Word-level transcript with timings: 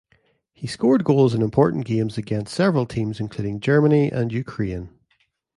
He 0.51 0.65
scored 0.65 1.03
goals 1.03 1.35
in 1.35 1.43
important 1.43 1.85
games 1.85 2.17
against 2.17 2.55
several 2.55 2.87
teams, 2.87 3.19
including 3.19 3.59
Germany 3.59 4.11
and 4.11 4.33
Ukraine. 4.33 4.89